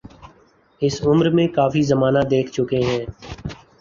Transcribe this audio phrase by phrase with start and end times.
[0.81, 3.03] اس عمر میں کافی زمانہ دیکھ چکے ہیں۔